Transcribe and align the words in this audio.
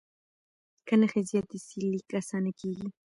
که 0.87 0.93
نښې 0.99 1.21
زیاتې 1.29 1.57
سي، 1.65 1.77
لیک 1.89 2.09
اسانه 2.19 2.51
کېږي. 2.59 2.87